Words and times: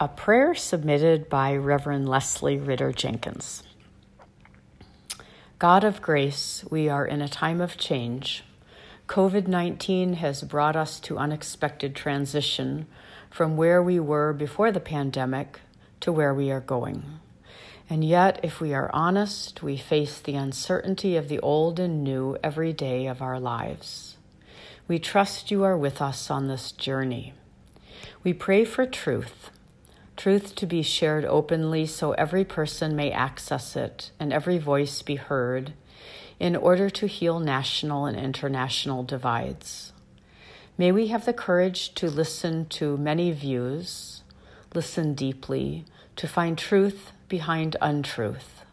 A 0.00 0.08
prayer 0.08 0.56
submitted 0.56 1.28
by 1.28 1.54
Reverend 1.54 2.08
Leslie 2.08 2.58
Ritter 2.58 2.90
Jenkins. 2.90 3.62
God 5.60 5.84
of 5.84 6.02
grace, 6.02 6.64
we 6.68 6.88
are 6.88 7.06
in 7.06 7.22
a 7.22 7.28
time 7.28 7.60
of 7.60 7.76
change. 7.76 8.42
COVID 9.06 9.46
19 9.46 10.14
has 10.14 10.42
brought 10.42 10.74
us 10.74 10.98
to 10.98 11.16
unexpected 11.16 11.94
transition 11.94 12.88
from 13.30 13.56
where 13.56 13.80
we 13.80 14.00
were 14.00 14.32
before 14.32 14.72
the 14.72 14.80
pandemic 14.80 15.60
to 16.00 16.10
where 16.10 16.34
we 16.34 16.50
are 16.50 16.60
going. 16.60 17.20
And 17.88 18.02
yet, 18.02 18.40
if 18.42 18.60
we 18.60 18.74
are 18.74 18.90
honest, 18.92 19.62
we 19.62 19.76
face 19.76 20.18
the 20.18 20.34
uncertainty 20.34 21.16
of 21.16 21.28
the 21.28 21.38
old 21.38 21.78
and 21.78 22.02
new 22.02 22.36
every 22.42 22.72
day 22.72 23.06
of 23.06 23.22
our 23.22 23.38
lives. 23.38 24.16
We 24.88 24.98
trust 24.98 25.52
you 25.52 25.62
are 25.62 25.78
with 25.78 26.02
us 26.02 26.32
on 26.32 26.48
this 26.48 26.72
journey. 26.72 27.32
We 28.24 28.32
pray 28.32 28.64
for 28.64 28.86
truth 28.86 29.50
truth 30.16 30.54
to 30.56 30.66
be 30.66 30.82
shared 30.82 31.24
openly 31.24 31.86
so 31.86 32.12
every 32.12 32.44
person 32.44 32.94
may 32.94 33.10
access 33.10 33.76
it 33.76 34.10
and 34.18 34.32
every 34.32 34.58
voice 34.58 35.02
be 35.02 35.16
heard 35.16 35.72
in 36.38 36.56
order 36.56 36.90
to 36.90 37.06
heal 37.06 37.38
national 37.40 38.06
and 38.06 38.18
international 38.18 39.02
divides. 39.02 39.92
May 40.76 40.90
we 40.92 41.08
have 41.08 41.24
the 41.24 41.32
courage 41.32 41.94
to 41.94 42.10
listen 42.10 42.66
to 42.70 42.96
many 42.96 43.30
views, 43.30 44.22
listen 44.74 45.14
deeply, 45.14 45.84
to 46.16 46.26
find 46.26 46.58
truth 46.58 47.12
behind 47.28 47.76
untruth. 47.80 48.64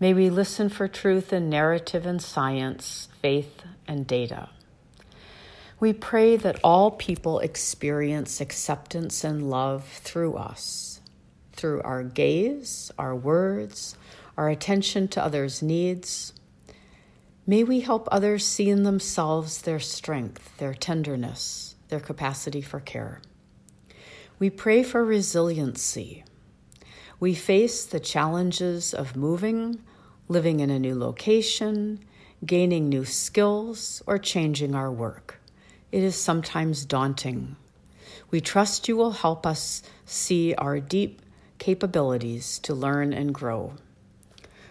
May 0.00 0.14
we 0.14 0.30
listen 0.30 0.68
for 0.68 0.88
truth 0.88 1.32
in 1.32 1.48
narrative 1.48 2.06
and 2.06 2.20
science, 2.20 3.08
faith 3.20 3.62
and 3.86 4.06
data. 4.06 4.48
We 5.82 5.92
pray 5.92 6.36
that 6.36 6.60
all 6.62 6.92
people 6.92 7.40
experience 7.40 8.40
acceptance 8.40 9.24
and 9.24 9.50
love 9.50 9.84
through 9.84 10.34
us, 10.34 11.00
through 11.54 11.82
our 11.82 12.04
gaze, 12.04 12.92
our 13.00 13.16
words, 13.16 13.96
our 14.36 14.48
attention 14.48 15.08
to 15.08 15.24
others' 15.24 15.60
needs. 15.60 16.34
May 17.48 17.64
we 17.64 17.80
help 17.80 18.06
others 18.12 18.46
see 18.46 18.70
in 18.70 18.84
themselves 18.84 19.62
their 19.62 19.80
strength, 19.80 20.56
their 20.58 20.72
tenderness, 20.72 21.74
their 21.88 21.98
capacity 21.98 22.62
for 22.62 22.78
care. 22.78 23.20
We 24.38 24.50
pray 24.50 24.84
for 24.84 25.04
resiliency. 25.04 26.22
We 27.18 27.34
face 27.34 27.84
the 27.84 27.98
challenges 27.98 28.94
of 28.94 29.16
moving, 29.16 29.80
living 30.28 30.60
in 30.60 30.70
a 30.70 30.78
new 30.78 30.94
location, 30.94 32.04
gaining 32.46 32.88
new 32.88 33.04
skills, 33.04 34.00
or 34.06 34.18
changing 34.18 34.76
our 34.76 34.92
work 34.92 35.40
it 35.92 36.02
is 36.02 36.16
sometimes 36.16 36.86
daunting. 36.86 37.54
We 38.30 38.40
trust 38.40 38.88
you 38.88 38.96
will 38.96 39.10
help 39.10 39.46
us 39.46 39.82
see 40.06 40.54
our 40.54 40.80
deep 40.80 41.20
capabilities 41.58 42.58
to 42.60 42.74
learn 42.74 43.12
and 43.12 43.32
grow. 43.32 43.74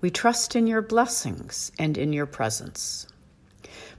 We 0.00 0.10
trust 0.10 0.56
in 0.56 0.66
your 0.66 0.82
blessings 0.82 1.70
and 1.78 1.96
in 1.98 2.14
your 2.14 2.26
presence. 2.26 3.06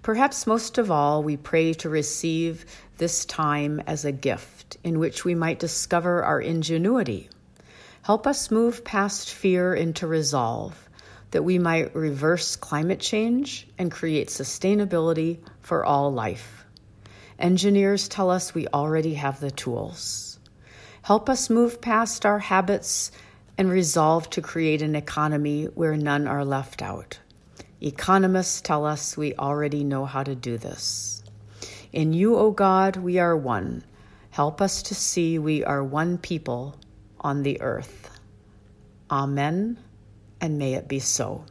Perhaps 0.02 0.48
most 0.48 0.78
of 0.78 0.92
all, 0.92 1.24
we 1.24 1.38
pray 1.38 1.74
to 1.76 1.88
receive 1.88 2.66
this 2.98 3.26
time 3.26 3.80
as 3.88 4.04
a 4.04 4.12
gift 4.12 4.76
in 4.84 5.00
which 5.00 5.24
we 5.24 5.36
might 5.36 5.60
discover 5.60 6.24
our 6.24 6.42
ingenuity. 6.42 7.30
Help 8.02 8.28
us 8.28 8.52
move 8.52 8.84
past 8.84 9.32
fear 9.32 9.74
into 9.74 10.08
resolve, 10.08 10.90
that 11.32 11.44
we 11.44 11.58
might 11.58 11.96
reverse 11.96 12.58
climate 12.58 13.00
change 13.00 13.66
and 13.78 13.92
create 13.92 14.28
sustainability 14.28 15.38
for 15.62 15.86
all 15.86 16.12
life. 16.12 16.66
Engineers 17.40 18.08
tell 18.08 18.30
us 18.30 18.54
we 18.54 18.68
already 18.68 19.16
have 19.16 19.40
the 19.40 19.52
tools. 19.52 20.40
Help 21.02 21.30
us 21.30 21.50
move 21.50 21.82
past 21.82 22.26
our 22.26 22.40
habits 22.40 23.12
and 23.58 23.70
resolve 23.70 24.30
to 24.30 24.42
create 24.42 24.82
an 24.82 24.96
economy 24.96 25.66
where 25.66 25.98
none 25.98 26.28
are 26.28 26.46
left 26.46 26.82
out. 26.82 27.20
Economists 27.82 28.62
tell 28.62 28.86
us 28.86 29.18
we 29.18 29.36
already 29.36 29.84
know 29.84 30.06
how 30.06 30.24
to 30.24 30.36
do 30.36 30.58
this. 30.58 31.24
In 31.92 32.14
you, 32.14 32.36
O 32.38 32.52
God, 32.52 32.96
we 32.96 33.20
are 33.20 33.36
one. 33.36 33.84
Help 34.30 34.62
us 34.62 34.82
to 34.84 34.96
see 34.96 35.38
we 35.38 35.64
are 35.64 35.84
one 35.84 36.18
people 36.18 36.76
on 37.20 37.44
the 37.44 37.62
earth. 37.62 38.10
Amen, 39.12 39.78
and 40.42 40.58
may 40.58 40.74
it 40.74 40.88
be 40.88 41.00
so. 41.00 41.46